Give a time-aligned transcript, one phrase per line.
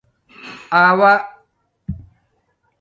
[0.83, 1.13] آݸا